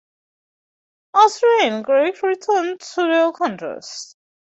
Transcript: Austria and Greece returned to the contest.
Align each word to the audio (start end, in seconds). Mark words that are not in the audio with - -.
Austria 1.13 1.65
and 1.71 1.85
Greece 1.85 2.23
returned 2.23 2.79
to 2.79 3.01
the 3.01 3.31
contest. 3.37 4.17